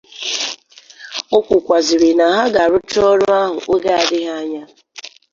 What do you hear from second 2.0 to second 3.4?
na ha ga-arụcha ọrụ